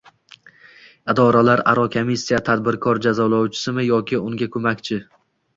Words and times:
Idoralararo 1.13 1.83
komissiya 1.97 2.39
tadbirkor 2.49 3.01
jazolovchisimi 3.07 3.87
yoki 3.91 4.23
unga 4.31 4.49
ko‘makchi?ng 4.57 5.07